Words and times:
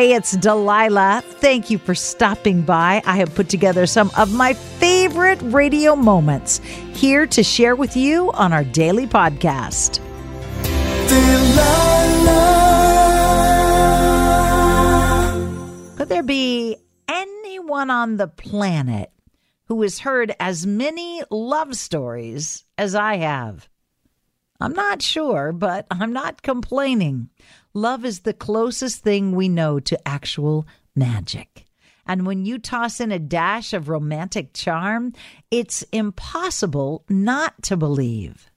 Hey, 0.00 0.14
it's 0.14 0.34
Delilah. 0.34 1.22
Thank 1.22 1.68
you 1.68 1.76
for 1.76 1.94
stopping 1.94 2.62
by. 2.62 3.02
I 3.04 3.18
have 3.18 3.34
put 3.34 3.50
together 3.50 3.84
some 3.84 4.10
of 4.16 4.32
my 4.32 4.54
favorite 4.54 5.38
radio 5.42 5.94
moments 5.94 6.56
here 6.94 7.26
to 7.26 7.42
share 7.42 7.76
with 7.76 7.98
you 7.98 8.32
on 8.32 8.54
our 8.54 8.64
daily 8.64 9.06
podcast. 9.06 10.00
Could 15.98 16.08
there 16.08 16.22
be 16.22 16.78
anyone 17.06 17.90
on 17.90 18.16
the 18.16 18.28
planet 18.28 19.12
who 19.66 19.82
has 19.82 19.98
heard 19.98 20.34
as 20.40 20.66
many 20.66 21.22
love 21.30 21.76
stories 21.76 22.64
as 22.78 22.94
I 22.94 23.18
have? 23.18 23.68
I'm 24.60 24.74
not 24.74 25.02
sure, 25.02 25.52
but 25.52 25.86
I'm 25.90 26.12
not 26.12 26.42
complaining. 26.42 27.30
Love 27.72 28.04
is 28.04 28.20
the 28.20 28.34
closest 28.34 29.02
thing 29.02 29.32
we 29.32 29.48
know 29.48 29.80
to 29.80 30.08
actual 30.08 30.66
magic. 30.94 31.66
And 32.06 32.26
when 32.26 32.44
you 32.44 32.58
toss 32.58 33.00
in 33.00 33.12
a 33.12 33.18
dash 33.18 33.72
of 33.72 33.88
romantic 33.88 34.52
charm, 34.52 35.12
it's 35.50 35.82
impossible 35.92 37.04
not 37.08 37.62
to 37.64 37.76
believe. 37.76 38.50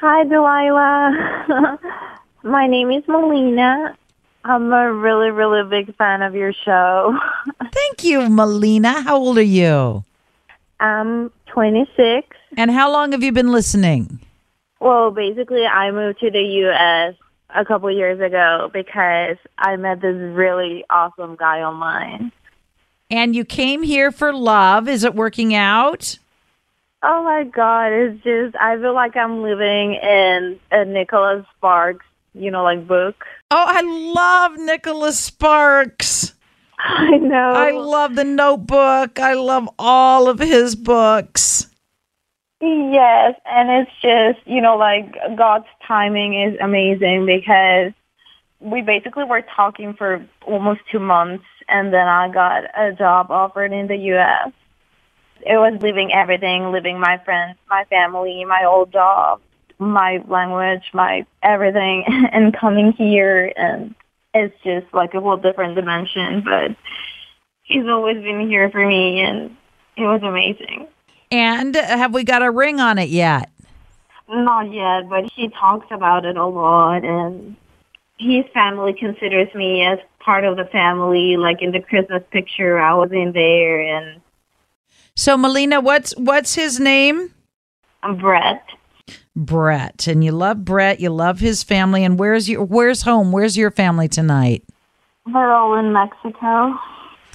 Hi, 0.00 0.24
Delilah. 0.24 1.78
My 2.42 2.66
name 2.66 2.90
is 2.90 3.02
Melina. 3.08 3.96
I'm 4.44 4.72
a 4.72 4.92
really, 4.92 5.30
really 5.30 5.68
big 5.68 5.96
fan 5.96 6.22
of 6.22 6.34
your 6.34 6.52
show. 6.52 7.18
Thank 7.72 8.04
you, 8.04 8.28
Melina. 8.28 9.02
How 9.02 9.16
old 9.16 9.38
are 9.38 9.42
you? 9.42 10.04
I'm 10.78 11.32
26. 11.46 12.28
And 12.56 12.70
how 12.70 12.92
long 12.92 13.12
have 13.12 13.22
you 13.22 13.32
been 13.32 13.50
listening? 13.50 14.20
Well, 14.80 15.10
basically, 15.10 15.66
I 15.66 15.90
moved 15.90 16.20
to 16.20 16.30
the 16.30 16.42
U.S. 16.42 17.14
a 17.54 17.64
couple 17.64 17.90
years 17.90 18.20
ago 18.20 18.70
because 18.72 19.36
I 19.58 19.76
met 19.76 20.00
this 20.00 20.16
really 20.16 20.84
awesome 20.88 21.36
guy 21.36 21.62
online. 21.62 22.32
And 23.10 23.34
you 23.34 23.44
came 23.44 23.82
here 23.82 24.12
for 24.12 24.32
love. 24.32 24.86
Is 24.88 25.02
it 25.02 25.14
working 25.14 25.54
out? 25.54 26.18
Oh 27.02 27.22
my 27.22 27.44
God, 27.44 27.92
it's 27.92 28.22
just, 28.24 28.56
I 28.56 28.76
feel 28.76 28.92
like 28.92 29.16
I'm 29.16 29.40
living 29.42 29.94
in 29.94 30.58
a 30.72 30.84
Nicholas 30.84 31.46
Sparks, 31.56 32.04
you 32.34 32.50
know, 32.50 32.64
like 32.64 32.88
book. 32.88 33.24
Oh, 33.52 33.64
I 33.66 33.82
love 33.82 34.58
Nicholas 34.58 35.18
Sparks. 35.18 36.34
I 36.78 37.16
know. 37.18 37.52
I 37.52 37.70
love 37.70 38.16
the 38.16 38.24
notebook. 38.24 39.18
I 39.20 39.34
love 39.34 39.68
all 39.78 40.28
of 40.28 40.40
his 40.40 40.74
books. 40.74 41.68
Yes, 42.60 43.34
and 43.46 43.70
it's 43.70 43.90
just, 44.02 44.46
you 44.46 44.60
know, 44.60 44.76
like 44.76 45.14
God's 45.36 45.66
timing 45.86 46.40
is 46.40 46.58
amazing 46.60 47.24
because 47.24 47.92
we 48.58 48.82
basically 48.82 49.24
were 49.24 49.42
talking 49.42 49.94
for 49.94 50.26
almost 50.44 50.80
two 50.90 50.98
months 50.98 51.44
and 51.68 51.92
then 51.92 52.08
I 52.08 52.28
got 52.28 52.64
a 52.76 52.92
job 52.92 53.30
offered 53.30 53.72
in 53.72 53.86
the 53.86 53.96
U.S. 53.96 54.50
It 55.46 55.56
was 55.56 55.80
leaving 55.80 56.12
everything, 56.12 56.72
leaving 56.72 56.98
my 56.98 57.18
friends, 57.24 57.58
my 57.70 57.84
family, 57.84 58.44
my 58.44 58.64
old 58.64 58.92
job, 58.92 59.40
my 59.78 60.20
language, 60.26 60.82
my 60.92 61.26
everything, 61.42 62.04
and 62.32 62.56
coming 62.56 62.92
here 62.92 63.52
and 63.56 63.94
it's 64.34 64.54
just 64.64 64.92
like 64.92 65.14
a 65.14 65.20
whole 65.20 65.36
different 65.36 65.76
dimension, 65.76 66.42
but 66.44 66.76
he's 67.62 67.86
always 67.86 68.16
been 68.16 68.48
here 68.48 68.68
for 68.70 68.84
me 68.84 69.20
and 69.20 69.56
it 69.96 70.02
was 70.02 70.22
amazing. 70.22 70.88
And 71.30 71.74
have 71.76 72.14
we 72.14 72.24
got 72.24 72.42
a 72.42 72.50
ring 72.50 72.80
on 72.80 72.98
it 72.98 73.08
yet? 73.08 73.50
Not 74.28 74.72
yet, 74.72 75.08
but 75.08 75.30
he 75.34 75.48
talks 75.48 75.86
about 75.90 76.24
it 76.24 76.36
a 76.36 76.46
lot, 76.46 77.04
and 77.04 77.56
his 78.18 78.44
family 78.52 78.92
considers 78.92 79.54
me 79.54 79.82
as 79.84 79.98
part 80.20 80.44
of 80.44 80.56
the 80.56 80.66
family. 80.66 81.36
Like 81.38 81.62
in 81.62 81.72
the 81.72 81.80
Christmas 81.80 82.22
picture, 82.30 82.78
I 82.78 82.94
was 82.94 83.10
in 83.12 83.32
there, 83.32 83.80
and 83.80 84.20
So, 85.14 85.36
Melina, 85.36 85.80
what's 85.80 86.12
what's 86.16 86.54
his 86.54 86.78
name? 86.78 87.32
I'm 88.02 88.18
Brett. 88.18 88.64
Brett. 89.34 90.06
And 90.06 90.24
you 90.24 90.32
love 90.32 90.64
Brett. 90.64 91.00
You 91.00 91.10
love 91.10 91.40
his 91.40 91.62
family. 91.62 92.04
And 92.04 92.18
where's 92.18 92.48
your 92.48 92.64
where's 92.64 93.02
home? 93.02 93.32
Where's 93.32 93.56
your 93.56 93.70
family 93.70 94.08
tonight? 94.08 94.64
We're 95.26 95.52
all 95.52 95.78
in 95.78 95.92
Mexico. 95.92 96.74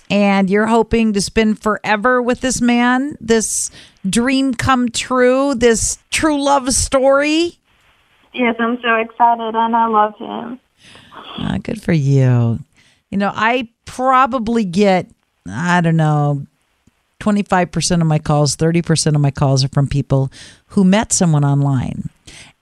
And 0.10 0.50
you're 0.50 0.68
hoping 0.68 1.14
to 1.14 1.22
spend 1.22 1.62
forever 1.62 2.22
with 2.22 2.42
this 2.42 2.62
man, 2.62 3.18
this 3.20 3.72
dream 4.08 4.54
come 4.54 4.90
true, 4.90 5.56
this 5.56 5.98
true 6.12 6.44
love 6.44 6.72
story. 6.74 7.58
Yes, 8.34 8.56
I'm 8.60 8.80
so 8.82 8.96
excited, 8.96 9.56
and 9.56 9.76
I 9.76 9.88
love 9.88 10.18
him. 10.18 10.60
Ah, 11.38 11.58
good 11.62 11.82
for 11.82 11.94
you. 11.94 12.60
You 13.10 13.18
know, 13.18 13.32
I 13.34 13.70
probably 13.86 14.66
get, 14.66 15.08
I 15.48 15.82
don't 15.82 15.98
know, 15.98 16.46
25% 17.20 18.02
of 18.02 18.08
my 18.08 18.20
calls, 18.20 18.58
30% 18.58 19.16
of 19.16 19.22
my 19.22 19.32
calls 19.32 19.64
are 19.64 19.70
from 19.70 19.88
people 19.88 20.32
who 20.68 20.84
met 20.84 21.14
someone 21.14 21.46
online. 21.46 22.10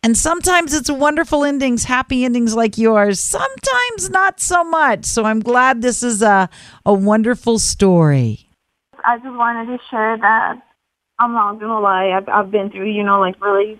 And 0.04 0.18
sometimes 0.18 0.74
it's 0.74 0.90
wonderful 0.90 1.44
endings, 1.44 1.84
happy 1.84 2.26
endings 2.26 2.56
like 2.56 2.76
yours. 2.76 3.20
Sometimes 3.20 4.10
not 4.10 4.40
so 4.40 4.64
much. 4.64 5.06
So 5.06 5.26
I'm 5.26 5.42
glad 5.42 5.84
this 5.84 6.02
is 6.02 6.24
a, 6.24 6.50
a 6.86 6.94
wonderful 6.94 7.60
story. 7.60 8.50
I 9.06 9.18
just 9.18 9.36
wanted 9.36 9.78
to 9.78 9.84
share 9.92 10.18
that 10.18 10.60
I'm 11.20 11.34
not 11.34 11.60
gonna 11.60 11.80
lie. 11.80 12.10
I've 12.10 12.28
I've 12.28 12.50
been 12.50 12.72
through, 12.72 12.90
you 12.90 13.04
know, 13.04 13.20
like 13.20 13.40
really 13.40 13.80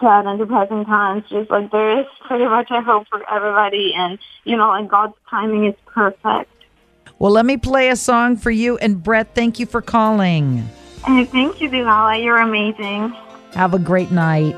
sad 0.00 0.26
and 0.26 0.38
depressing 0.38 0.84
times. 0.84 1.24
Just 1.28 1.50
like 1.50 1.72
there 1.72 2.00
is 2.00 2.06
pretty 2.28 2.44
much 2.44 2.70
a 2.70 2.80
hope 2.80 3.08
for 3.08 3.28
everybody, 3.28 3.92
and 3.96 4.20
you 4.44 4.56
know, 4.56 4.68
like 4.68 4.88
God's 4.88 5.14
timing 5.28 5.66
is 5.66 5.74
perfect. 5.86 6.50
Well, 7.18 7.32
let 7.32 7.44
me 7.44 7.56
play 7.56 7.88
a 7.88 7.96
song 7.96 8.36
for 8.36 8.52
you. 8.52 8.78
And 8.78 9.02
Brett, 9.02 9.34
thank 9.34 9.58
you 9.58 9.66
for 9.66 9.82
calling. 9.82 10.68
And 11.08 11.28
thank 11.28 11.60
you, 11.60 11.68
Denala. 11.68 12.22
You're 12.22 12.38
amazing. 12.38 13.12
Have 13.54 13.74
a 13.74 13.80
great 13.80 14.12
night. 14.12 14.54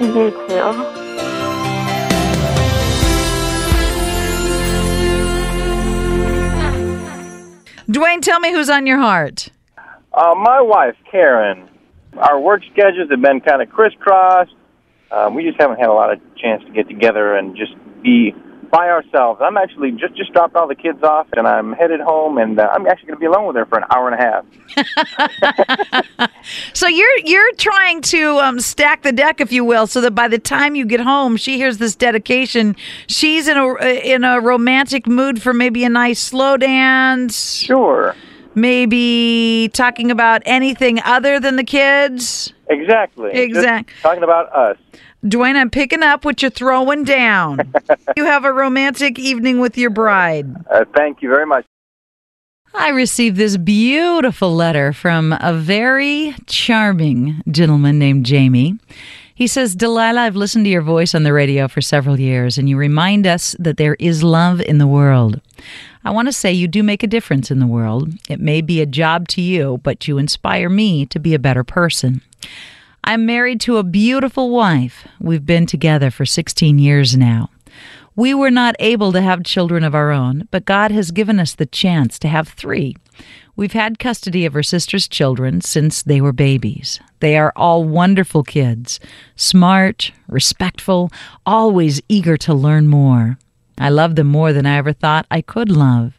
You 0.00 0.30
too. 0.30 1.04
Dwayne, 7.86 8.22
tell 8.22 8.40
me 8.40 8.50
who's 8.50 8.70
on 8.70 8.86
your 8.86 8.98
heart. 8.98 9.50
Uh, 10.12 10.34
my 10.34 10.60
wife, 10.60 10.96
Karen, 11.10 11.68
our 12.16 12.40
work 12.40 12.62
schedules 12.72 13.10
have 13.10 13.20
been 13.20 13.40
kind 13.40 13.62
of 13.62 13.70
crisscrossed. 13.70 14.54
Um, 15.10 15.34
we 15.34 15.44
just 15.44 15.60
haven't 15.60 15.78
had 15.78 15.88
a 15.88 15.92
lot 15.92 16.12
of 16.12 16.20
chance 16.36 16.64
to 16.64 16.70
get 16.70 16.88
together 16.88 17.36
and 17.36 17.56
just 17.56 17.74
be 18.02 18.34
by 18.74 18.88
ourselves. 18.88 19.40
I'm 19.40 19.56
actually 19.56 19.92
just 19.92 20.16
just 20.16 20.32
dropped 20.32 20.56
all 20.56 20.66
the 20.66 20.74
kids 20.74 21.00
off, 21.04 21.28
and 21.36 21.46
I'm 21.46 21.72
headed 21.74 22.00
home, 22.00 22.38
and 22.38 22.58
uh, 22.58 22.68
I'm 22.72 22.86
actually 22.88 23.06
going 23.06 23.16
to 23.18 23.20
be 23.20 23.26
alone 23.26 23.46
with 23.46 23.54
her 23.54 23.66
for 23.66 23.78
an 23.78 23.84
hour 23.94 24.10
and 24.10 24.20
a 24.20 24.24
half. 24.26 24.44
So 26.74 26.86
you're 26.88 27.18
you're 27.24 27.52
trying 27.54 28.02
to 28.02 28.38
um, 28.38 28.60
stack 28.60 29.02
the 29.02 29.12
deck, 29.12 29.40
if 29.40 29.50
you 29.52 29.64
will, 29.64 29.86
so 29.86 30.00
that 30.02 30.10
by 30.14 30.28
the 30.28 30.38
time 30.38 30.74
you 30.74 30.84
get 30.84 31.00
home, 31.00 31.36
she 31.36 31.56
hears 31.56 31.78
this 31.78 31.94
dedication. 31.96 32.76
She's 33.06 33.48
in 33.48 33.56
a 33.56 33.74
in 34.14 34.24
a 34.24 34.40
romantic 34.40 35.06
mood 35.06 35.40
for 35.40 35.54
maybe 35.54 35.84
a 35.84 35.88
nice 35.88 36.18
slow 36.20 36.56
dance, 36.56 37.54
Sure, 37.56 38.14
maybe 38.54 39.70
talking 39.72 40.10
about 40.10 40.42
anything 40.44 41.00
other 41.04 41.40
than 41.40 41.56
the 41.56 41.64
kids. 41.64 42.52
exactly. 42.68 43.30
Just 43.32 43.42
Exact- 43.44 43.90
talking 44.02 44.22
about 44.24 44.54
us. 44.54 44.76
Dwayne, 45.24 45.56
I'm 45.56 45.70
picking 45.70 46.02
up 46.02 46.24
what 46.24 46.42
you're 46.42 46.50
throwing 46.50 47.04
down. 47.04 47.72
you 48.16 48.26
have 48.26 48.44
a 48.44 48.52
romantic 48.52 49.18
evening 49.18 49.58
with 49.58 49.78
your 49.78 49.88
bride. 49.88 50.54
Uh, 50.70 50.84
thank 50.94 51.22
you 51.22 51.30
very 51.30 51.46
much. 51.46 51.64
I 52.74 52.90
received 52.90 53.36
this 53.36 53.56
beautiful 53.56 54.54
letter 54.54 54.92
from 54.92 55.34
a 55.40 55.54
very 55.54 56.34
charming 56.46 57.40
gentleman 57.48 57.98
named 57.98 58.26
Jamie. 58.26 58.78
He 59.34 59.46
says, 59.46 59.74
Delilah, 59.74 60.22
I've 60.22 60.36
listened 60.36 60.66
to 60.66 60.70
your 60.70 60.82
voice 60.82 61.14
on 61.14 61.22
the 61.22 61.32
radio 61.32 61.68
for 61.68 61.80
several 61.80 62.20
years, 62.20 62.58
and 62.58 62.68
you 62.68 62.76
remind 62.76 63.26
us 63.26 63.56
that 63.58 63.78
there 63.78 63.94
is 63.94 64.22
love 64.22 64.60
in 64.60 64.78
the 64.78 64.86
world. 64.86 65.40
I 66.04 66.10
want 66.10 66.28
to 66.28 66.32
say 66.32 66.52
you 66.52 66.68
do 66.68 66.82
make 66.82 67.02
a 67.02 67.08
difference 67.08 67.50
in 67.50 67.60
the 67.60 67.66
world. 67.66 68.12
It 68.28 68.40
may 68.40 68.60
be 68.60 68.82
a 68.82 68.86
job 68.86 69.26
to 69.28 69.40
you, 69.40 69.80
but 69.82 70.06
you 70.06 70.18
inspire 70.18 70.68
me 70.68 71.06
to 71.06 71.18
be 71.18 71.32
a 71.32 71.38
better 71.38 71.64
person. 71.64 72.20
I'm 73.06 73.26
married 73.26 73.60
to 73.62 73.76
a 73.76 73.82
beautiful 73.82 74.48
wife. 74.48 75.06
We've 75.20 75.44
been 75.44 75.66
together 75.66 76.10
for 76.10 76.24
16 76.24 76.78
years 76.78 77.18
now. 77.18 77.50
We 78.16 78.32
were 78.32 78.50
not 78.50 78.76
able 78.78 79.12
to 79.12 79.20
have 79.20 79.44
children 79.44 79.84
of 79.84 79.94
our 79.94 80.10
own, 80.10 80.48
but 80.50 80.64
God 80.64 80.90
has 80.90 81.10
given 81.10 81.38
us 81.38 81.54
the 81.54 81.66
chance 81.66 82.18
to 82.20 82.28
have 82.28 82.48
three. 82.48 82.96
We've 83.56 83.74
had 83.74 83.98
custody 83.98 84.46
of 84.46 84.54
her 84.54 84.62
sister's 84.62 85.06
children 85.06 85.60
since 85.60 86.02
they 86.02 86.22
were 86.22 86.32
babies. 86.32 86.98
They 87.20 87.36
are 87.36 87.52
all 87.56 87.84
wonderful 87.84 88.42
kids, 88.42 89.00
smart, 89.36 90.10
respectful, 90.26 91.10
always 91.44 92.00
eager 92.08 92.38
to 92.38 92.54
learn 92.54 92.88
more. 92.88 93.36
I 93.76 93.90
love 93.90 94.16
them 94.16 94.28
more 94.28 94.54
than 94.54 94.64
I 94.64 94.78
ever 94.78 94.94
thought 94.94 95.26
I 95.30 95.42
could 95.42 95.70
love. 95.70 96.18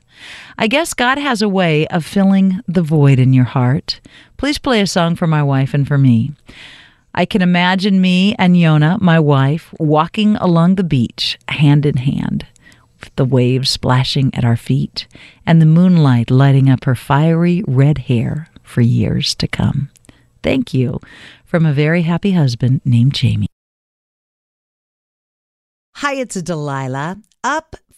I 0.58 0.68
guess 0.68 0.94
God 0.94 1.18
has 1.18 1.42
a 1.42 1.50
way 1.50 1.88
of 1.88 2.06
filling 2.06 2.62
the 2.68 2.82
void 2.82 3.20
in 3.20 3.34
your 3.34 3.46
heart. 3.46 4.00
Please 4.38 4.58
play 4.58 4.82
a 4.82 4.88
song 4.88 5.16
for 5.16 5.28
my 5.28 5.44
wife 5.44 5.74
and 5.74 5.88
for 5.88 5.98
me. 5.98 6.32
I 7.14 7.26
can 7.26 7.42
imagine 7.42 8.02
me 8.02 8.36
and 8.38 8.56
Yona, 8.56 9.00
my 9.00 9.20
wife, 9.20 9.74
walking 9.80 10.36
along 10.36 10.76
the 10.76 10.84
beach, 10.84 11.38
hand 11.48 11.86
in 11.86 11.98
hand. 11.98 12.46
the 13.16 13.26
waves 13.26 13.70
splashing 13.70 14.34
at 14.34 14.44
our 14.46 14.58
feet, 14.58 15.08
and 15.46 15.62
the 15.62 15.66
moonlight 15.66 16.32
lighting 16.32 16.70
up 16.70 16.84
her 16.86 16.96
fiery 16.96 17.64
red 17.68 18.00
hair 18.00 18.48
for 18.64 18.82
years 18.82 19.36
to 19.36 19.48
come. 19.48 19.90
Thank 20.44 20.74
you 20.74 21.00
from 21.46 21.66
a 21.66 21.74
very 21.74 22.04
happy 22.04 22.32
husband 22.32 22.82
named 22.84 23.14
Jamie. 23.14 23.48
Hi, 25.96 26.16
it's 26.16 26.36
Delilah. 26.42 27.18
Up 27.44 27.76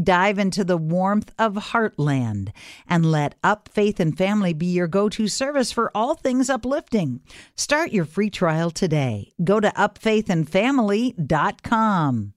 Dive 0.00 0.38
into 0.38 0.64
the 0.64 0.78
warmth 0.78 1.34
of 1.38 1.52
Heartland 1.54 2.52
and 2.88 3.04
let 3.04 3.34
Up 3.44 3.68
Faith 3.70 4.00
and 4.00 4.16
Family 4.16 4.54
be 4.54 4.64
your 4.66 4.86
go 4.86 5.10
to 5.10 5.28
service 5.28 5.70
for 5.70 5.90
all 5.94 6.14
things 6.14 6.48
uplifting. 6.48 7.20
Start 7.56 7.92
your 7.92 8.06
free 8.06 8.30
trial 8.30 8.70
today. 8.70 9.32
Go 9.44 9.60
to 9.60 9.68
upfaithandfamily.com. 9.68 12.32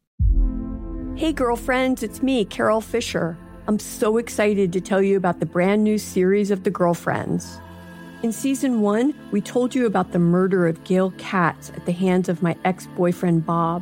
Hey, 1.16 1.32
girlfriends, 1.32 2.04
it's 2.04 2.22
me, 2.22 2.44
Carol 2.44 2.82
Fisher. 2.82 3.38
I'm 3.68 3.80
so 3.80 4.18
excited 4.18 4.74
to 4.74 4.82
tell 4.82 5.02
you 5.02 5.16
about 5.16 5.40
the 5.40 5.46
brand 5.46 5.82
new 5.82 5.98
series 5.98 6.52
of 6.52 6.66
The 6.66 6.72
Girlfriends. 6.72 7.62
In 8.22 8.34
season 8.34 8.82
one, 8.82 9.14
we 9.32 9.40
told 9.40 9.74
you 9.74 9.86
about 9.86 10.12
the 10.12 10.20
murder 10.20 10.68
of 10.68 10.84
Gail 10.84 11.14
Katz 11.18 11.70
at 11.70 11.86
the 11.86 11.94
hands 11.94 12.28
of 12.28 12.44
my 12.44 12.58
ex 12.66 12.88
boyfriend, 12.98 13.46
Bob. 13.46 13.82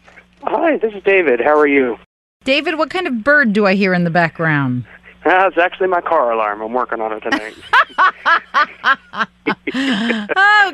Hi, 0.43 0.77
this 0.77 0.93
is 0.93 1.03
David. 1.03 1.39
How 1.39 1.57
are 1.57 1.67
you? 1.67 1.97
David, 2.43 2.77
what 2.77 2.89
kind 2.89 3.05
of 3.05 3.23
bird 3.23 3.53
do 3.53 3.67
I 3.67 3.75
hear 3.75 3.93
in 3.93 4.03
the 4.03 4.09
background? 4.09 4.85
Uh, 5.23 5.47
it's 5.47 5.57
actually 5.57 5.87
my 5.87 6.01
car 6.01 6.31
alarm. 6.31 6.61
I'm 6.61 6.73
working 6.73 6.99
on 6.99 7.13
it 7.13 7.19
tonight. 7.19 7.55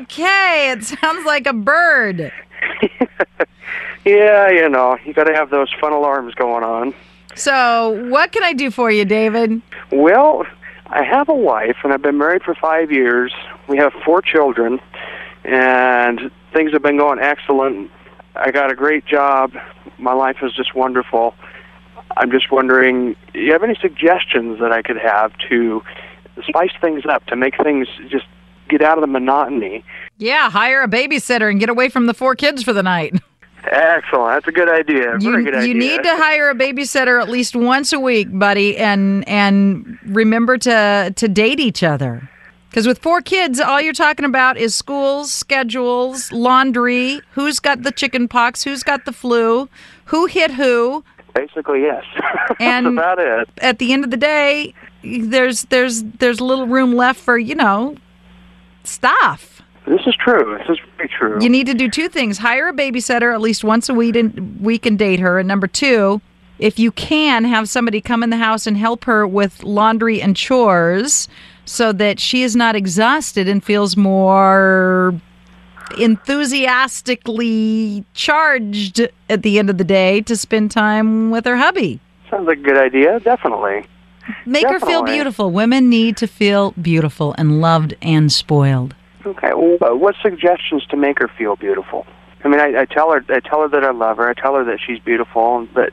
okay, 0.00 0.72
it 0.72 0.84
sounds 0.84 1.26
like 1.26 1.46
a 1.46 1.52
bird. 1.52 2.32
yeah, 4.06 4.48
you 4.50 4.70
know, 4.70 4.96
you 5.04 5.12
got 5.12 5.24
to 5.24 5.34
have 5.34 5.50
those 5.50 5.70
fun 5.78 5.92
alarms 5.92 6.34
going 6.34 6.64
on. 6.64 6.94
So, 7.34 7.90
what 8.08 8.32
can 8.32 8.42
I 8.42 8.54
do 8.54 8.70
for 8.70 8.90
you, 8.90 9.04
David? 9.04 9.60
Well, 9.92 10.46
I 10.86 11.02
have 11.02 11.28
a 11.28 11.34
wife, 11.34 11.76
and 11.84 11.92
I've 11.92 12.00
been 12.02 12.16
married 12.16 12.42
for 12.42 12.54
five 12.54 12.90
years. 12.90 13.34
We 13.68 13.76
have 13.76 13.92
four 14.04 14.22
children, 14.22 14.80
and 15.44 16.30
things 16.54 16.72
have 16.72 16.82
been 16.82 16.96
going 16.96 17.18
excellent. 17.18 17.90
I 18.38 18.50
got 18.50 18.70
a 18.70 18.74
great 18.74 19.04
job. 19.04 19.52
My 19.98 20.12
life 20.12 20.36
is 20.42 20.52
just 20.54 20.74
wonderful. 20.74 21.34
I'm 22.16 22.30
just 22.30 22.50
wondering, 22.50 23.16
do 23.32 23.40
you 23.40 23.52
have 23.52 23.62
any 23.62 23.76
suggestions 23.80 24.60
that 24.60 24.72
I 24.72 24.82
could 24.82 24.96
have 24.96 25.32
to 25.50 25.82
spice 26.46 26.70
things 26.80 27.04
up, 27.06 27.26
to 27.26 27.36
make 27.36 27.54
things 27.62 27.88
just 28.08 28.26
get 28.68 28.80
out 28.80 28.96
of 28.96 29.02
the 29.02 29.08
monotony? 29.08 29.84
Yeah, 30.18 30.50
hire 30.50 30.82
a 30.82 30.88
babysitter 30.88 31.50
and 31.50 31.60
get 31.60 31.68
away 31.68 31.88
from 31.88 32.06
the 32.06 32.14
four 32.14 32.34
kids 32.34 32.62
for 32.62 32.72
the 32.72 32.82
night. 32.82 33.14
Excellent. 33.70 34.34
That's 34.34 34.48
a 34.48 34.52
good 34.52 34.70
idea. 34.70 35.16
You, 35.20 35.44
good 35.44 35.54
idea. 35.54 35.68
you 35.68 35.74
need 35.74 36.02
to 36.02 36.16
hire 36.16 36.50
a 36.50 36.54
babysitter 36.54 37.20
at 37.20 37.28
least 37.28 37.56
once 37.56 37.92
a 37.92 38.00
week, 38.00 38.28
buddy, 38.30 38.76
and 38.76 39.28
and 39.28 39.98
remember 40.04 40.56
to 40.58 41.12
to 41.14 41.28
date 41.28 41.60
each 41.60 41.82
other. 41.82 42.30
Because 42.68 42.86
with 42.86 42.98
four 42.98 43.20
kids, 43.22 43.60
all 43.60 43.80
you're 43.80 43.92
talking 43.92 44.24
about 44.24 44.56
is 44.58 44.74
schools, 44.74 45.32
schedules, 45.32 46.30
laundry, 46.32 47.20
who's 47.32 47.60
got 47.60 47.82
the 47.82 47.90
chicken 47.90 48.28
pox, 48.28 48.62
who's 48.62 48.82
got 48.82 49.04
the 49.04 49.12
flu, 49.12 49.68
who 50.06 50.26
hit 50.26 50.52
who. 50.52 51.02
Basically, 51.34 51.82
yes. 51.82 52.04
And 52.60 52.86
That's 52.86 52.92
about 52.92 53.18
it. 53.18 53.48
At 53.58 53.78
the 53.78 53.92
end 53.92 54.04
of 54.04 54.10
the 54.10 54.16
day, 54.16 54.74
there's 55.02 55.62
there's 55.64 56.02
there's 56.02 56.40
little 56.40 56.66
room 56.66 56.94
left 56.94 57.20
for 57.20 57.38
you 57.38 57.54
know 57.54 57.96
stuff. 58.84 59.62
This 59.86 60.00
is 60.06 60.14
true. 60.16 60.58
This 60.58 60.68
is 60.68 60.78
very 60.96 61.08
true. 61.08 61.38
You 61.40 61.48
need 61.48 61.66
to 61.66 61.74
do 61.74 61.88
two 61.88 62.08
things: 62.08 62.38
hire 62.38 62.68
a 62.68 62.72
babysitter 62.72 63.32
at 63.32 63.40
least 63.40 63.64
once 63.64 63.88
a 63.88 63.94
week 63.94 64.16
and 64.16 64.60
week 64.60 64.84
and 64.84 64.98
date 64.98 65.20
her. 65.20 65.38
And 65.38 65.48
number 65.48 65.66
two, 65.66 66.20
if 66.58 66.78
you 66.78 66.90
can, 66.90 67.44
have 67.44 67.68
somebody 67.68 68.00
come 68.00 68.22
in 68.22 68.30
the 68.30 68.36
house 68.36 68.66
and 68.66 68.76
help 68.76 69.04
her 69.04 69.26
with 69.26 69.62
laundry 69.62 70.20
and 70.20 70.36
chores, 70.36 71.28
so 71.68 71.92
that 71.92 72.18
she 72.18 72.42
is 72.42 72.56
not 72.56 72.74
exhausted 72.74 73.48
and 73.48 73.62
feels 73.62 73.96
more 73.96 75.14
enthusiastically 75.98 78.04
charged 78.14 79.00
at 79.28 79.42
the 79.42 79.58
end 79.58 79.70
of 79.70 79.78
the 79.78 79.84
day 79.84 80.20
to 80.22 80.36
spend 80.36 80.70
time 80.70 81.30
with 81.30 81.44
her 81.44 81.56
hubby. 81.56 82.00
Sounds 82.30 82.46
like 82.46 82.58
a 82.58 82.62
good 82.62 82.76
idea. 82.76 83.20
Definitely. 83.20 83.86
Make 84.44 84.66
her 84.66 84.80
feel 84.80 85.02
beautiful. 85.02 85.50
Women 85.50 85.88
need 85.88 86.16
to 86.18 86.26
feel 86.26 86.72
beautiful 86.72 87.34
and 87.38 87.60
loved 87.60 87.96
and 88.02 88.30
spoiled. 88.30 88.94
Okay. 89.24 89.52
Well, 89.54 89.96
what 89.96 90.14
suggestions 90.22 90.84
to 90.86 90.96
make 90.96 91.18
her 91.18 91.28
feel 91.28 91.56
beautiful? 91.56 92.06
I 92.44 92.48
mean, 92.48 92.60
I, 92.60 92.82
I 92.82 92.84
tell 92.84 93.10
her, 93.12 93.24
I 93.28 93.40
tell 93.40 93.62
her 93.62 93.68
that 93.68 93.84
I 93.84 93.90
love 93.90 94.18
her. 94.18 94.28
I 94.28 94.34
tell 94.34 94.54
her 94.54 94.64
that 94.64 94.78
she's 94.84 94.98
beautiful. 94.98 95.66
But 95.72 95.92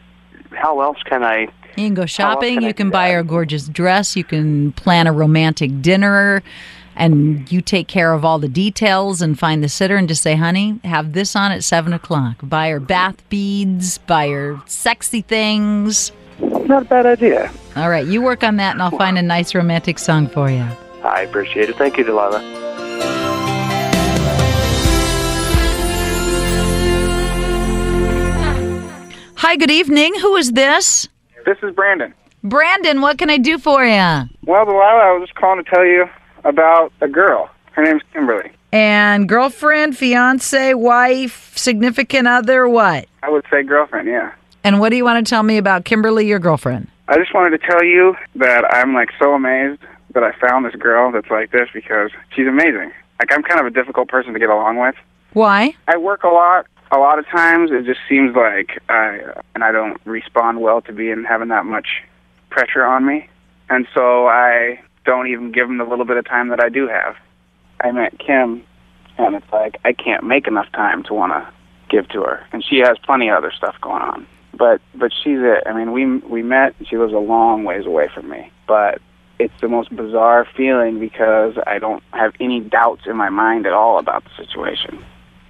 how 0.52 0.82
else 0.82 1.02
can 1.04 1.24
I? 1.24 1.48
You 1.76 1.88
can 1.88 1.94
go 1.94 2.06
shopping. 2.06 2.56
can 2.56 2.64
You 2.64 2.74
can 2.74 2.90
buy 2.90 3.12
her 3.12 3.20
a 3.20 3.24
gorgeous 3.24 3.68
dress. 3.68 4.16
You 4.16 4.24
can 4.24 4.72
plan 4.74 5.08
a 5.08 5.12
romantic 5.12 5.82
dinner, 5.82 6.42
and 6.96 7.52
you 7.52 7.62
take 7.62 7.88
care 7.88 8.14
of 8.14 8.24
all 8.24 8.40
the 8.40 8.48
details 8.48 9.22
and 9.22 9.38
find 9.38 9.62
the 9.62 9.68
sitter 9.68 9.98
and 9.98 10.08
just 10.08 10.22
say, 10.22 10.36
"Honey, 10.36 10.80
have 10.86 11.12
this 11.14 11.36
on 11.36 11.52
at 11.52 11.64
seven 11.64 11.92
o'clock." 11.92 12.38
Buy 12.44 12.70
her 12.70 12.80
bath 12.80 13.28
beads. 13.30 13.98
Buy 14.00 14.30
her 14.30 14.62
sexy 14.66 15.22
things. 15.22 16.12
Not 16.40 16.84
a 16.84 16.86
bad 16.86 17.06
idea. 17.06 17.52
All 17.76 17.90
right, 17.90 18.06
you 18.06 18.22
work 18.22 18.44
on 18.44 18.56
that, 18.58 18.72
and 18.72 18.82
I'll 18.82 18.98
find 18.98 19.18
a 19.18 19.22
nice 19.22 19.54
romantic 19.54 20.00
song 20.00 20.28
for 20.28 20.50
you. 20.50 20.66
I 21.04 21.22
appreciate 21.22 21.70
it. 21.70 21.78
Thank 21.78 21.98
you, 21.98 22.04
Delilah. 22.04 22.42
Hi, 29.38 29.58
good 29.58 29.70
evening. 29.70 30.16
Who 30.22 30.36
is 30.38 30.54
this? 30.54 31.08
This 31.46 31.58
is 31.62 31.74
Brandon. 31.76 32.14
Brandon, 32.44 33.02
what 33.02 33.18
can 33.18 33.30
I 33.30 33.38
do 33.38 33.58
for 33.58 33.84
you? 33.86 33.92
Well, 34.46 34.66
Delilah, 34.66 34.82
I 34.82 35.12
was 35.18 35.28
just 35.28 35.36
calling 35.36 35.64
to 35.64 35.70
tell 35.70 35.86
you 35.86 36.06
about 36.44 36.92
a 37.02 37.08
girl. 37.08 37.50
Her 37.74 37.84
name's 37.84 38.02
Kimberly. 38.14 38.52
And 38.72 39.30
girlfriend, 39.30 39.98
fiance, 39.98 40.74
wife, 40.74 41.58
significant 41.58 42.28
other, 42.28 42.68
what? 42.68 43.06
I 43.24 43.30
would 43.30 43.46
say 43.52 43.64
girlfriend, 43.64 44.08
yeah. 44.08 44.34
And 44.64 44.80
what 44.80 44.90
do 44.90 44.96
you 44.96 45.06
want 45.06 45.26
to 45.26 45.30
tell 45.30 45.44
me 45.44 45.58
about 45.58 45.86
Kimberly, 45.86 46.28
your 46.28 46.40
girlfriend? 46.40 46.88
I 47.08 47.18
just 47.18 47.34
wanted 47.34 47.60
to 47.60 47.68
tell 47.68 47.84
you 47.84 48.16
that 48.36 48.66
I'm 48.74 48.94
like 48.94 49.10
so 49.20 49.34
amazed 49.34 49.82
that 50.14 50.24
I 50.24 50.32
found 50.40 50.66
this 50.66 50.76
girl 50.76 51.12
that's 51.12 51.30
like 51.30 51.52
this 51.52 51.70
because 51.74 52.10
she's 52.36 52.48
amazing. 52.48 52.92
Like 53.20 53.32
I'm 53.32 53.44
kind 53.44 53.60
of 53.60 53.68
a 53.68 53.70
difficult 53.70 54.08
person 54.08 54.34
to 54.34 54.40
get 54.40 54.50
along 54.50 54.78
with. 54.78 54.96
Why? 55.34 55.76
I 55.88 55.98
work 55.98 56.24
a 56.24 56.30
lot. 56.30 56.66
A 56.92 56.98
lot 56.98 57.20
of 57.20 57.26
times 57.28 57.72
it 57.72 57.86
just 57.86 58.00
seems 58.08 58.36
like 58.36 58.82
I 58.90 59.20
and 59.54 59.64
I 59.64 59.72
don't 59.72 60.00
respond 60.06 60.62
well 60.62 60.82
to 60.82 60.94
being 60.94 61.24
having 61.28 61.50
that 61.50 61.66
much 61.66 62.04
pressure 62.50 62.84
on 62.84 63.06
me. 63.06 63.28
And 63.70 63.88
so 63.94 64.28
I 64.28 64.80
don't 65.06 65.28
even 65.28 65.52
give 65.52 65.68
them 65.68 65.78
the 65.78 65.84
little 65.84 66.06
bit 66.06 66.18
of 66.18 66.26
time 66.26 66.50
that 66.50 66.64
I 66.64 66.70
do 66.70 66.88
have. 66.88 67.16
I 67.82 67.92
met 67.92 68.18
Kim 68.20 68.64
and 69.18 69.36
it's 69.36 69.52
like 69.52 69.80
I 69.84 69.94
can't 69.94 70.24
make 70.24 70.48
enough 70.48 70.72
time 70.74 71.04
to 71.04 71.14
want 71.14 71.34
to 71.34 71.52
give 71.90 72.08
to 72.10 72.22
her. 72.22 72.46
And 72.52 72.64
she 72.64 72.80
has 72.80 72.98
plenty 73.04 73.30
of 73.30 73.38
other 73.38 73.52
stuff 73.56 73.76
going 73.82 74.02
on. 74.02 74.28
But 74.58 74.82
but 74.94 75.12
she's 75.12 75.40
it. 75.40 75.64
I 75.66 75.74
mean, 75.74 75.92
we 75.92 76.18
we 76.20 76.44
met. 76.44 76.76
She 76.88 76.98
lives 76.98 77.14
a 77.14 77.18
long 77.18 77.64
ways 77.64 77.86
away 77.86 78.10
from 78.14 78.30
me. 78.30 78.52
But 78.68 79.02
it's 79.38 79.54
the 79.62 79.68
most 79.68 79.94
bizarre 79.94 80.48
feeling 80.56 81.00
because 81.00 81.56
I 81.68 81.80
don't 81.80 82.04
have 82.14 82.34
any 82.40 82.62
doubts 82.62 83.02
in 83.06 83.18
my 83.18 83.30
mind 83.30 83.66
at 83.66 83.74
all 83.74 84.00
about 84.00 84.24
the 84.24 84.46
situation. 84.46 85.04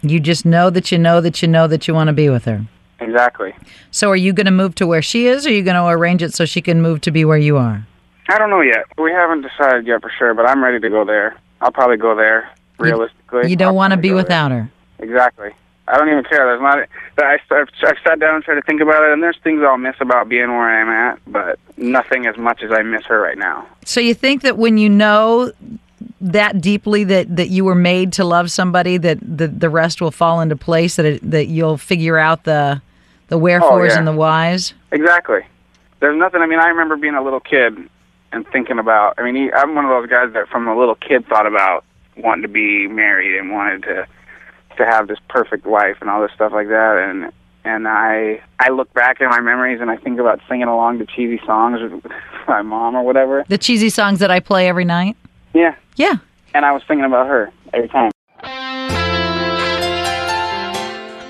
You 0.10 0.20
just 0.20 0.46
know 0.46 0.70
that 0.70 0.92
you 0.92 0.98
know 0.98 1.22
that 1.22 1.42
you 1.42 1.48
know 1.48 1.68
that 1.68 1.88
you 1.88 1.94
want 1.94 2.08
to 2.08 2.14
be 2.14 2.30
with 2.30 2.46
her. 2.46 2.66
Exactly. 3.00 3.54
So 3.92 4.10
are 4.10 4.16
you 4.16 4.32
going 4.34 4.46
to 4.46 4.52
move 4.52 4.76
to 4.76 4.88
where 4.88 5.02
she 5.02 5.28
is 5.28 5.46
or 5.46 5.50
are 5.50 5.54
you 5.54 5.64
going 5.64 5.76
to 5.76 5.86
arrange 5.88 6.24
it 6.24 6.34
so 6.34 6.46
she 6.46 6.62
can 6.62 6.82
move 6.82 7.02
to 7.02 7.12
be 7.12 7.26
where 7.26 7.38
you 7.38 7.58
are? 7.58 7.86
I 8.30 8.38
don't 8.38 8.50
know 8.50 8.62
yet. 8.62 8.86
We 8.98 9.12
haven't 9.12 9.42
decided 9.42 9.86
yet 9.86 10.02
for 10.02 10.10
sure, 10.18 10.34
but 10.34 10.46
I'm 10.48 10.64
ready 10.64 10.80
to 10.80 10.90
go 10.90 11.06
there. 11.06 11.36
I'll 11.62 11.72
probably 11.72 11.98
go 11.98 12.16
there. 12.16 12.50
Realistically, 12.80 13.50
You 13.50 13.56
don't 13.56 13.70
I'll 13.70 13.76
want 13.76 13.92
to 13.92 13.98
be 13.98 14.10
go 14.10 14.16
there. 14.16 14.24
without 14.24 14.52
her. 14.52 14.70
Exactly. 15.00 15.52
I 15.88 15.98
don't 15.98 16.10
even 16.10 16.24
care. 16.24 16.46
There's 16.46 16.62
not. 16.62 16.80
I, 17.20 17.34
I've, 17.52 17.70
I've 17.84 17.98
sat 18.04 18.20
down 18.20 18.36
and 18.36 18.44
tried 18.44 18.56
to 18.56 18.62
think 18.64 18.82
about 18.82 19.04
it, 19.04 19.12
and 19.14 19.22
there's 19.22 19.38
things 19.44 19.62
I'll 19.64 19.78
miss 19.78 19.96
about 20.00 20.28
being 20.28 20.48
where 20.50 20.82
I'm 20.82 20.90
at, 20.90 21.20
but 21.32 21.60
nothing 21.78 22.26
as 22.26 22.38
much 22.38 22.64
as 22.64 22.72
I 22.72 22.82
miss 22.82 23.06
her 23.06 23.20
right 23.22 23.38
now. 23.38 23.68
So 23.86 24.00
you 24.00 24.16
think 24.16 24.42
that 24.42 24.58
when 24.58 24.78
you 24.80 24.90
know 24.90 25.52
that 26.22 26.62
deeply 26.62 27.04
that, 27.06 27.36
that 27.36 27.50
you 27.50 27.66
were 27.66 27.76
made 27.76 28.14
to 28.14 28.24
love 28.24 28.52
somebody 28.52 28.98
that 28.98 29.20
the, 29.22 29.48
the 29.48 29.70
rest 29.70 30.02
will 30.02 30.12
fall 30.12 30.42
into 30.42 30.56
place 30.56 30.96
that 30.96 31.06
it, 31.06 31.32
that 31.32 31.48
you'll 31.48 31.78
figure 31.78 32.18
out 32.18 32.44
the 32.44 32.82
the 33.28 33.36
oh, 33.36 33.40
wherefores 33.40 33.94
yeah. 33.94 34.00
and 34.00 34.08
the 34.08 34.14
whys? 34.14 34.74
Exactly. 34.92 35.42
There's 36.00 36.18
nothing. 36.18 36.42
I 36.42 36.46
mean, 36.46 36.60
I 36.60 36.68
remember 36.68 36.98
being 36.98 37.16
a 37.16 37.24
little 37.24 37.40
kid 37.40 37.78
and 38.32 38.48
thinking 38.48 38.80
about. 38.80 39.16
I 39.18 39.24
mean, 39.24 39.36
he, 39.36 39.52
I'm 39.52 39.76
one 39.76 39.86
of 39.86 39.92
those 39.92 40.10
guys 40.10 40.34
that 40.34 40.48
from 40.50 40.68
a 40.68 40.78
little 40.78 40.96
kid 40.96 41.26
thought 41.28 41.48
about 41.48 41.84
wanting 42.18 42.44
to 42.44 42.48
be 42.48 42.88
married 42.88 43.38
and 43.38 43.52
wanted 43.52 43.84
to 43.84 44.08
to 44.78 44.86
have 44.86 45.08
this 45.08 45.20
perfect 45.30 45.66
wife 45.66 45.98
and 46.02 46.10
all 46.10 46.22
this 46.22 46.32
stuff 46.34 46.52
like 46.52 46.68
that. 46.68 46.98
And 46.98 47.32
and 47.64 47.88
I 47.88 48.42
I 48.60 48.70
look 48.70 48.94
back 48.94 49.22
at 49.22 49.30
my 49.30 49.40
memories 49.40 49.82
and 49.82 49.90
I 49.90 49.98
think 49.98 50.20
about 50.20 50.42
singing 50.48 50.68
along 50.68 51.00
to 51.00 51.06
cheesy 51.06 51.42
songs 51.46 51.80
with 51.82 52.06
my 52.48 52.62
mom 52.62 52.96
or 52.96 53.04
whatever. 53.04 53.46
The 53.48 53.58
cheesy 53.58 53.90
songs 53.90 54.20
that 54.20 54.32
I 54.32 54.40
play 54.40 54.68
every 54.68 54.86
night? 54.86 55.18
Yeah. 55.56 55.76
Yeah. 55.96 56.16
And 56.54 56.66
I 56.66 56.74
was 56.74 56.84
thinking 56.86 57.06
about 57.06 57.28
her 57.28 57.50
every 57.74 57.88
time. 57.88 58.12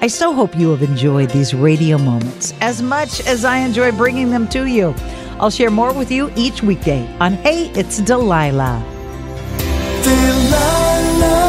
I 0.02 0.08
so 0.08 0.34
hope 0.34 0.56
you 0.58 0.72
have 0.72 0.82
enjoyed 0.82 1.30
these 1.30 1.54
radio 1.54 1.98
moments 2.00 2.54
as 2.60 2.82
much 2.82 3.26
as 3.28 3.46
I 3.46 3.58
enjoy 3.58 3.92
bringing 3.92 4.32
them 4.32 4.48
to 4.50 4.66
you. 4.66 4.94
I'll 5.40 5.52
share 5.52 5.70
more 5.70 5.94
with 5.94 6.12
you 6.12 6.32
each 6.36 6.64
weekday 6.64 7.08
on 7.20 7.34
Hey, 7.34 7.70
It's 7.76 8.00
Delilah. 8.00 8.84
Delilah. 10.04 11.46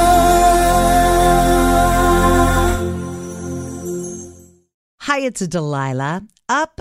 Hi, 5.01 5.19
it's 5.21 5.47
Delilah. 5.47 6.23
Up 6.49 6.81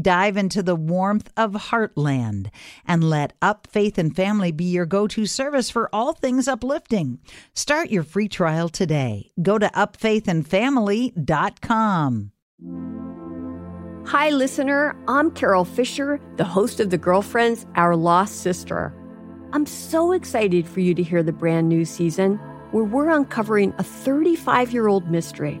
Dive 0.00 0.36
into 0.36 0.62
the 0.62 0.76
warmth 0.76 1.30
of 1.36 1.52
Heartland 1.52 2.50
and 2.86 3.08
let 3.08 3.32
Up 3.40 3.66
Faith 3.70 3.96
and 3.96 4.14
Family 4.14 4.52
be 4.52 4.64
your 4.64 4.84
go 4.84 5.06
to 5.06 5.24
service 5.24 5.70
for 5.70 5.88
all 5.92 6.12
things 6.12 6.48
uplifting. 6.48 7.18
Start 7.54 7.90
your 7.90 8.02
free 8.02 8.28
trial 8.28 8.68
today. 8.68 9.30
Go 9.40 9.56
to 9.58 9.68
upfaithandfamily.com. 9.68 12.32
Hi, 14.06 14.30
listener. 14.30 14.96
I'm 15.08 15.30
Carol 15.30 15.64
Fisher, 15.64 16.20
the 16.36 16.44
host 16.44 16.78
of 16.78 16.90
The 16.90 16.98
Girlfriends, 16.98 17.66
Our 17.74 17.96
Lost 17.96 18.42
Sister. 18.42 18.92
I'm 19.52 19.66
so 19.66 20.12
excited 20.12 20.68
for 20.68 20.80
you 20.80 20.94
to 20.94 21.02
hear 21.02 21.22
the 21.22 21.32
brand 21.32 21.68
new 21.68 21.84
season 21.84 22.36
where 22.72 22.84
we're 22.84 23.08
uncovering 23.08 23.72
a 23.78 23.82
35 23.82 24.72
year 24.72 24.88
old 24.88 25.10
mystery. 25.10 25.60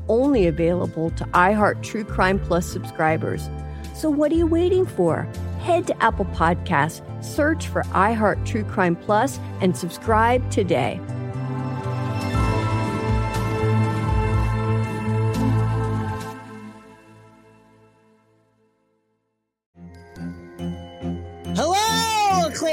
only 0.11 0.47
available 0.47 1.09
to 1.11 1.23
iHeart 1.27 1.81
True 1.81 2.03
Crime 2.03 2.37
Plus 2.37 2.65
subscribers. 2.65 3.49
So 3.95 4.09
what 4.09 4.29
are 4.33 4.35
you 4.35 4.45
waiting 4.45 4.85
for? 4.85 5.25
Head 5.61 5.87
to 5.87 6.03
Apple 6.03 6.25
Podcasts, 6.25 7.01
search 7.23 7.67
for 7.67 7.83
iHeart 7.83 8.45
True 8.45 8.65
Crime 8.65 8.97
Plus, 8.97 9.39
and 9.61 9.75
subscribe 9.75 10.51
today. 10.51 10.99